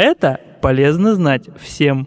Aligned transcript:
Это 0.00 0.40
полезно 0.62 1.16
знать 1.16 1.46
всем. 1.60 2.06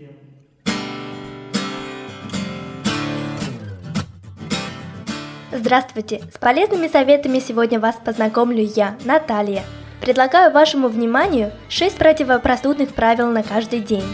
Здравствуйте! 5.52 6.22
С 6.34 6.38
полезными 6.38 6.88
советами 6.88 7.40
сегодня 7.40 7.82
вас 7.82 7.98
познакомлю 7.98 8.64
я, 8.64 8.96
Наталья. 9.04 9.64
Предлагаю 10.00 10.54
вашему 10.54 10.88
вниманию 10.88 11.52
6 11.68 11.98
противопростудных 11.98 12.94
правил 12.94 13.30
на 13.30 13.44
каждый 13.44 13.82
день. 13.82 14.06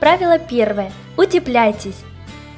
Правило 0.00 0.38
первое. 0.38 0.90
Утепляйтесь. 1.18 2.04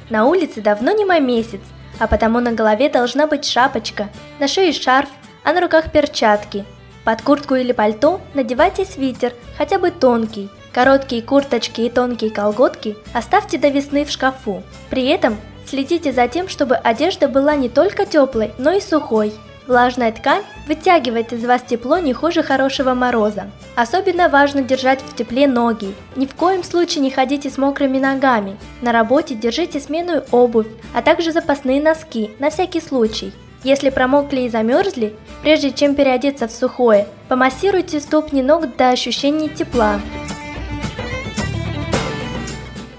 На 0.09 0.27
улице 0.27 0.61
давно 0.61 0.93
не 0.93 1.03
мой 1.03 1.19
месяц, 1.19 1.59
а 1.99 2.07
потому 2.07 2.39
на 2.39 2.53
голове 2.53 2.87
должна 2.87 3.27
быть 3.27 3.43
шапочка, 3.43 4.07
на 4.39 4.47
шее 4.47 4.71
шарф, 4.71 5.09
а 5.43 5.51
на 5.51 5.59
руках 5.59 5.91
перчатки. 5.91 6.63
Под 7.03 7.21
куртку 7.21 7.55
или 7.55 7.71
пальто 7.71 8.21
надевайте 8.33 8.85
свитер, 8.85 9.33
хотя 9.57 9.79
бы 9.79 9.91
тонкий. 9.91 10.49
Короткие 10.73 11.23
курточки 11.23 11.81
и 11.81 11.89
тонкие 11.89 12.29
колготки 12.29 12.95
оставьте 13.13 13.57
до 13.57 13.69
весны 13.69 14.05
в 14.05 14.11
шкафу. 14.11 14.63
При 14.89 15.07
этом 15.07 15.37
следите 15.65 16.11
за 16.11 16.27
тем, 16.27 16.47
чтобы 16.47 16.75
одежда 16.75 17.27
была 17.27 17.55
не 17.55 17.69
только 17.69 18.05
теплой, 18.05 18.51
но 18.57 18.71
и 18.71 18.81
сухой. 18.81 19.33
Влажная 19.67 20.11
ткань 20.11 20.41
вытягивает 20.67 21.31
из 21.31 21.45
вас 21.45 21.61
тепло 21.61 21.99
не 21.99 22.11
хуже 22.11 22.41
хорошего 22.41 22.95
мороза. 22.95 23.51
Особенно 23.75 24.27
важно 24.27 24.63
держать 24.63 24.99
в 24.99 25.15
тепле 25.15 25.47
ноги. 25.47 25.93
Ни 26.15 26.25
в 26.25 26.33
коем 26.33 26.63
случае 26.63 27.03
не 27.03 27.11
ходите 27.11 27.51
с 27.51 27.57
мокрыми 27.59 27.99
ногами. 27.99 28.57
На 28.81 28.91
работе 28.91 29.35
держите 29.35 29.79
сменную 29.79 30.25
обувь, 30.31 30.65
а 30.95 31.03
также 31.03 31.31
запасные 31.31 31.81
носки, 31.81 32.31
на 32.39 32.49
всякий 32.49 32.81
случай. 32.81 33.31
Если 33.63 33.89
промокли 33.89 34.41
и 34.41 34.49
замерзли, 34.49 35.15
прежде 35.41 35.71
чем 35.71 35.93
переодеться 35.93 36.47
в 36.47 36.51
сухое, 36.51 37.07
помассируйте 37.27 37.99
ступни 37.99 38.41
ног 38.41 38.75
до 38.77 38.89
ощущения 38.89 39.49
тепла. 39.49 39.99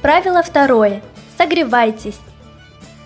Правило 0.03 0.42
второе. 0.42 1.03
Согревайтесь. 1.38 2.19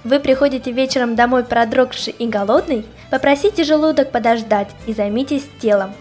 Вы 0.03 0.19
приходите 0.19 0.73
вечером 0.73 1.15
домой 1.15 1.45
продрогший 1.45 2.15
и 2.19 2.27
голодный, 2.27 2.85
попросите 3.11 3.63
желудок 3.63 4.11
подождать 4.11 4.69
и 4.87 4.93
займитесь 4.93 5.49
телом. 5.61 5.93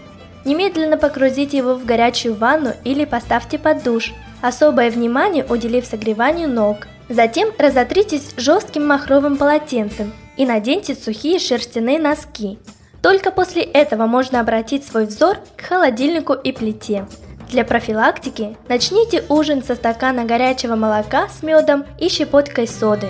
Немедленно 0.44 0.98
погрузите 0.98 1.56
его 1.56 1.74
в 1.74 1.86
горячую 1.86 2.34
ванну 2.34 2.72
или 2.82 3.04
поставьте 3.04 3.58
под 3.58 3.82
душ, 3.82 4.12
особое 4.42 4.90
внимание 4.90 5.44
уделив 5.48 5.86
согреванию 5.86 6.48
ног. 6.48 6.86
Затем 7.08 7.50
разотритесь 7.58 8.34
жестким 8.36 8.86
махровым 8.86 9.36
полотенцем 9.36 10.12
и 10.36 10.46
наденьте 10.46 10.94
сухие 10.94 11.38
шерстяные 11.38 11.98
носки. 11.98 12.58
Только 13.02 13.30
после 13.30 13.62
этого 13.62 14.06
можно 14.06 14.40
обратить 14.40 14.86
свой 14.86 15.06
взор 15.06 15.38
к 15.56 15.62
холодильнику 15.62 16.32
и 16.32 16.52
плите. 16.52 17.06
Для 17.50 17.64
профилактики 17.64 18.56
начните 18.68 19.24
ужин 19.28 19.62
со 19.62 19.74
стакана 19.74 20.24
горячего 20.24 20.74
молока 20.74 21.28
с 21.28 21.42
медом 21.42 21.84
и 21.98 22.08
щепоткой 22.08 22.66
соды. 22.66 23.08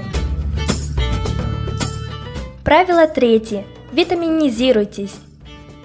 Правило 2.65 3.07
третье. 3.07 3.65
Витаминизируйтесь. 3.93 5.15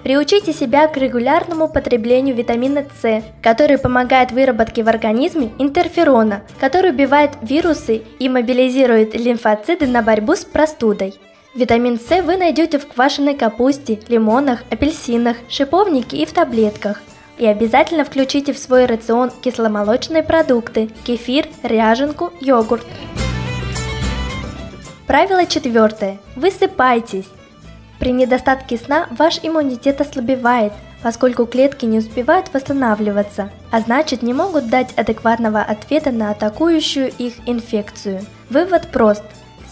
Приучите 0.02 0.52
себя 0.52 0.88
к 0.88 0.96
регулярному 0.96 1.68
потреблению 1.68 2.34
витамина 2.34 2.84
С, 3.00 3.22
который 3.42 3.78
помогает 3.78 4.32
выработке 4.32 4.82
в 4.82 4.88
организме 4.88 5.52
интерферона, 5.58 6.42
который 6.58 6.90
убивает 6.90 7.32
вирусы 7.42 8.02
и 8.18 8.28
мобилизирует 8.28 9.14
лимфоциты 9.14 9.86
на 9.86 10.02
борьбу 10.02 10.34
с 10.34 10.44
простудой. 10.44 11.14
Витамин 11.52 11.98
С 11.98 12.22
вы 12.22 12.36
найдете 12.36 12.78
в 12.78 12.86
квашеной 12.86 13.34
капусте, 13.34 13.98
лимонах, 14.06 14.62
апельсинах, 14.70 15.36
шиповнике 15.48 16.18
и 16.18 16.24
в 16.24 16.32
таблетках. 16.32 17.02
И 17.38 17.46
обязательно 17.46 18.04
включите 18.04 18.52
в 18.52 18.58
свой 18.58 18.86
рацион 18.86 19.32
кисломолочные 19.42 20.22
продукты– 20.22 20.90
кефир, 21.04 21.48
ряженку, 21.64 22.32
йогурт. 22.40 22.86
Правило 25.08 25.44
четвертое. 25.44 26.18
Высыпайтесь. 26.36 27.26
При 27.98 28.12
недостатке 28.12 28.76
сна 28.76 29.08
ваш 29.10 29.40
иммунитет 29.42 30.00
ослабевает, 30.00 30.72
поскольку 31.02 31.46
клетки 31.46 31.84
не 31.84 31.98
успевают 31.98 32.54
восстанавливаться, 32.54 33.50
а 33.72 33.80
значит 33.80 34.22
не 34.22 34.32
могут 34.32 34.68
дать 34.68 34.92
адекватного 34.96 35.62
ответа 35.62 36.12
на 36.12 36.30
атакующую 36.30 37.10
их 37.18 37.34
инфекцию. 37.46 38.20
Вывод 38.50 38.92
прост. 38.92 39.24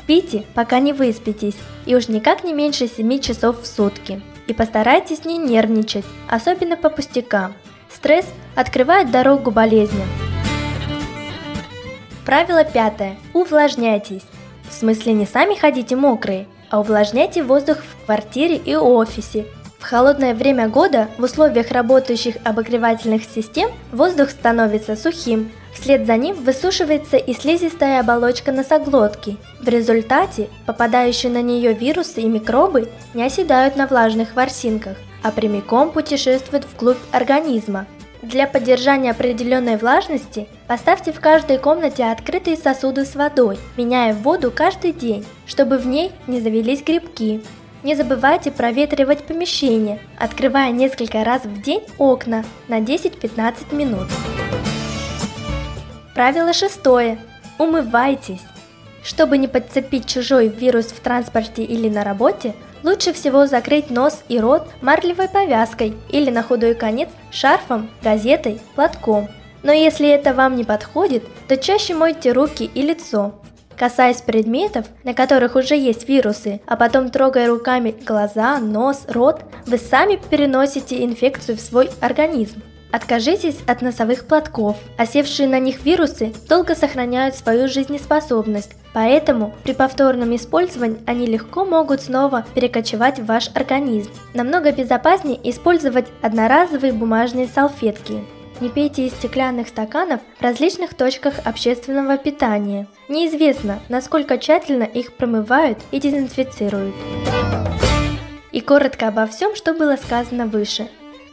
Спите, 0.09 0.45
пока 0.55 0.79
не 0.79 0.95
выспитесь, 0.95 1.57
и 1.85 1.95
уж 1.95 2.09
никак 2.09 2.43
не 2.43 2.55
меньше 2.55 2.89
7 2.89 3.21
часов 3.21 3.61
в 3.61 3.67
сутки. 3.67 4.23
И 4.47 4.55
постарайтесь 4.55 5.27
не 5.27 5.37
нервничать, 5.37 6.07
особенно 6.31 6.79
по 6.79 6.89
пустякам. 6.89 7.53
Стресс 7.95 8.25
открывает 8.55 9.11
дорогу 9.11 9.51
болезням. 9.51 10.09
Правило 12.25 12.65
пятое. 12.65 13.19
Увлажняйтесь. 13.35 14.23
В 14.71 14.73
смысле 14.73 15.13
не 15.13 15.27
сами 15.27 15.55
ходите 15.55 15.95
мокрые, 15.95 16.47
а 16.71 16.81
увлажняйте 16.81 17.43
воздух 17.43 17.77
в 17.81 18.07
квартире 18.07 18.57
и 18.57 18.75
офисе. 18.77 19.45
В 19.79 19.83
холодное 19.85 20.35
время 20.35 20.71
года 20.71 21.09
в 21.19 21.25
условиях 21.25 21.71
работающих 21.71 22.37
обогревательных 22.45 23.25
систем 23.25 23.69
воздух 23.93 24.31
становится 24.31 24.97
сухим, 24.97 25.53
вслед 25.79 26.07
за 26.07 26.17
ним 26.17 26.35
высушивается 26.35 27.17
и 27.17 27.33
слизистая 27.35 28.01
оболочка 28.01 28.53
носоглотки. 28.53 29.37
В 29.61 29.69
результате 29.69 30.49
попадающие 30.67 31.31
на 31.31 31.43
нее 31.43 31.73
вирусы 31.73 32.23
и 32.23 32.29
микробы 32.29 32.89
не 33.15 33.25
оседают 33.25 33.77
на 33.77 33.87
влажных 33.87 34.35
ворсинках, 34.35 34.97
а 35.23 35.31
прямиком 35.31 35.91
путешествуют 35.93 36.67
вглубь 36.67 36.99
организма– 37.13 37.87
для 38.23 38.47
поддержания 38.47 39.13
определенной 39.13 39.77
влажности 39.77 40.49
поставьте 40.67 41.13
в 41.13 41.21
каждой 41.21 41.59
комнате 41.59 42.05
открытые 42.05 42.57
сосуды 42.57 43.05
с 43.05 43.15
водой, 43.15 43.59
меняя 43.77 44.13
воду 44.13 44.53
каждый 44.55 44.93
день, 44.93 45.25
чтобы 45.47 45.79
в 45.79 45.87
ней 45.87 46.11
не 46.27 46.41
завелись 46.41 46.83
грибки. 46.83 47.41
Не 47.85 47.95
забывайте 47.95 48.51
проветривать 48.51 49.25
помещение, 49.25 50.01
открывая 50.19 50.73
несколько 50.73 51.23
раз 51.23 51.45
в 51.45 51.63
день 51.63 51.83
окна 51.97 52.45
на 52.67 52.81
10-15 52.81 53.73
минут. 53.73 54.09
Правило 56.19 56.53
шестое. 56.53 57.17
Умывайтесь. 57.59 58.43
Чтобы 59.05 59.39
не 59.39 59.47
подцепить 59.47 60.09
чужой 60.09 60.49
вирус 60.49 60.87
в 60.87 60.99
транспорте 60.99 61.63
или 61.63 61.89
на 61.89 62.03
работе, 62.03 62.57
Лучше 62.83 63.13
всего 63.13 63.47
закрыть 63.47 63.89
нос 63.91 64.25
и 64.29 64.41
рот 64.41 64.67
марлевой 64.83 65.29
повязкой 65.29 65.95
или 66.11 66.31
на 66.31 66.43
худой 66.43 66.75
конец 66.75 67.09
шарфом, 67.31 67.89
газетой, 68.03 68.61
платком. 68.75 69.29
Но 69.63 69.71
если 69.71 70.09
это 70.09 70.35
вам 70.35 70.57
не 70.57 70.65
подходит, 70.65 71.23
то 71.47 71.57
чаще 71.57 71.95
мойте 71.95 72.33
руки 72.33 72.69
и 72.73 72.83
лицо. 72.83 73.35
Касаясь 73.77 74.23
предметов, 74.23 74.87
на 75.05 75.15
которых 75.15 75.55
уже 75.55 75.77
есть 75.77 76.09
вирусы, 76.09 76.61
а 76.67 76.77
потом 76.77 77.11
трогая 77.11 77.49
руками 77.49 77.95
глаза, 78.05 78.59
нос, 78.59 79.05
рот, 79.09 79.43
вы 79.67 79.79
сами 79.79 80.21
переносите 80.31 81.05
инфекцию 81.05 81.57
в 81.57 81.61
свой 81.61 81.91
организм. 82.01 82.61
Откажитесь 82.91 83.59
от 83.67 83.83
носовых 83.83 84.27
платков. 84.27 84.77
Осевшие 84.97 85.49
на 85.49 85.59
них 85.59 85.85
вирусы 85.85 86.33
долго 86.49 86.75
сохраняют 86.75 87.35
свою 87.35 87.69
жизнеспособность, 87.69 88.73
поэтому 88.95 89.55
при 89.63 89.75
повторном 89.75 90.35
использовании 90.35 90.99
они 91.07 91.27
легко 91.27 91.67
могут 91.67 92.01
снова 92.01 92.47
перекочевать 92.55 93.19
в 93.19 93.27
ваш 93.27 93.51
организм. 93.55 94.11
Намного 94.33 94.73
безопаснее 94.73 95.39
использовать 95.51 96.07
одноразовые 96.23 96.95
бумажные 96.95 97.47
салфетки. 97.47 98.25
Не 98.61 98.71
пейте 98.71 99.07
из 99.07 99.13
стеклянных 99.13 99.69
стаканов 99.69 100.21
в 100.39 100.43
различных 100.43 100.95
точках 100.95 101.35
общественного 101.45 102.17
питания. 102.17 102.89
Неизвестно, 103.09 103.79
насколько 103.89 104.37
тщательно 104.39 104.83
их 104.83 105.13
промывают 105.13 105.79
и 105.93 106.01
дезинфицируют. 106.01 106.95
И 108.51 108.61
коротко 108.61 109.09
обо 109.09 109.27
всем, 109.27 109.55
что 109.55 109.75
было 109.75 109.97
сказано 109.97 110.47
выше. 110.47 110.89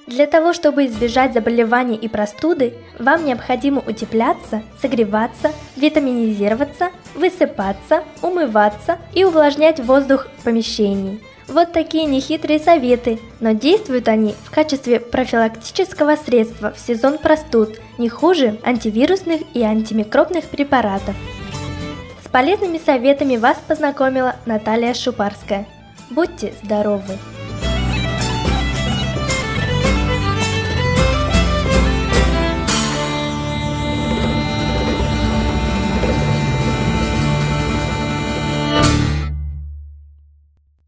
Для 0.08 0.28
того, 0.28 0.54
чтобы 0.54 0.86
избежать 0.86 1.34
заболеваний 1.34 1.96
и 1.96 2.08
простуды, 2.08 2.76
вам 3.00 3.26
необходимо 3.26 3.82
утепляться, 3.82 4.62
согреваться, 4.80 5.52
витаминизироваться, 5.76 6.92
высыпаться, 7.16 8.04
умываться 8.22 9.00
и 9.14 9.24
увлажнять 9.24 9.80
воздух 9.80 10.28
в 10.38 10.44
помещении. 10.44 11.22
Вот 11.48 11.74
такие 11.74 12.06
нехитрые 12.06 12.60
советы, 12.60 13.20
но 13.40 13.52
действуют 13.52 14.08
они 14.08 14.36
в 14.44 14.52
качестве 14.52 15.00
профилактического 15.00 16.16
средства 16.16 16.72
в 16.72 16.80
сезон 16.80 17.18
простуд, 17.18 17.80
не 17.98 18.10
хуже 18.10 18.60
антивирусных 18.64 19.42
и 19.54 19.64
антимикробных 19.64 20.46
препаратов. 20.46 21.16
С 22.24 22.30
полезными 22.30 22.80
советами 22.84 23.38
вас 23.38 23.58
познакомила 23.68 24.36
Наталья 24.46 24.94
Шупарская. 24.94 25.68
Будьте 26.10 26.54
здоровы! 26.64 27.18